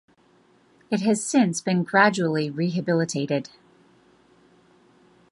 [0.89, 3.51] It has since been gradually rehabilitated.